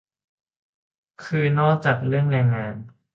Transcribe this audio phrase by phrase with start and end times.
[1.23, 2.73] คือนอกจากเรื่องแรงงาน